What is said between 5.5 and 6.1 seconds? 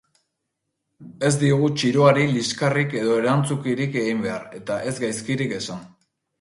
esan.